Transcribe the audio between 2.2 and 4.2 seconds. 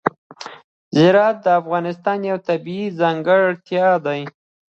یوه طبیعي ځانګړتیا ده.